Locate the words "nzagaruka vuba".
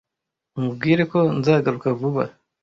1.39-2.23